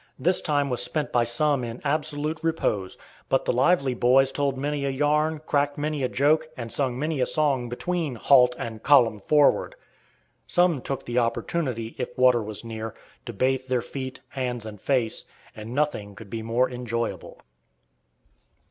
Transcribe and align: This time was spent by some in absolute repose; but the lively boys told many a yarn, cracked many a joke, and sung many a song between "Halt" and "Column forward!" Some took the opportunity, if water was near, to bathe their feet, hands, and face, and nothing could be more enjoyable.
This 0.17 0.41
time 0.41 0.71
was 0.71 0.81
spent 0.81 1.11
by 1.11 1.23
some 1.25 1.63
in 1.63 1.79
absolute 1.83 2.39
repose; 2.41 2.97
but 3.29 3.45
the 3.45 3.53
lively 3.53 3.93
boys 3.93 4.31
told 4.31 4.57
many 4.57 4.83
a 4.83 4.89
yarn, 4.89 5.41
cracked 5.45 5.77
many 5.77 6.01
a 6.01 6.09
joke, 6.09 6.49
and 6.57 6.71
sung 6.73 6.97
many 6.97 7.21
a 7.21 7.27
song 7.27 7.69
between 7.69 8.15
"Halt" 8.15 8.55
and 8.57 8.81
"Column 8.81 9.19
forward!" 9.19 9.75
Some 10.47 10.81
took 10.81 11.05
the 11.05 11.19
opportunity, 11.19 11.93
if 11.99 12.17
water 12.17 12.41
was 12.41 12.63
near, 12.65 12.95
to 13.27 13.33
bathe 13.33 13.67
their 13.67 13.83
feet, 13.83 14.21
hands, 14.29 14.65
and 14.65 14.81
face, 14.81 15.25
and 15.55 15.75
nothing 15.75 16.15
could 16.15 16.31
be 16.31 16.41
more 16.41 16.67
enjoyable. 16.67 17.39